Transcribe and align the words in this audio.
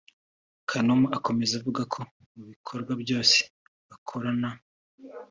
Kanuma 0.69 1.05
akomeza 1.17 1.53
avuga 1.59 1.81
ko 1.93 1.99
mu 2.35 2.43
bikorwa 2.51 2.91
byose 3.01 3.37
bakorana 3.89 4.49